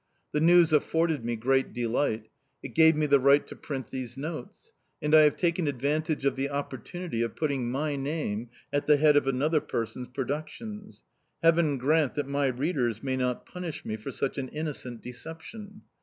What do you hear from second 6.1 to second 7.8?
of the opportunity of putting